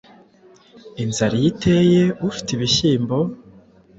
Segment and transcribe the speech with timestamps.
[1.03, 3.17] Inzara iyo iteye ufite ibishyimbo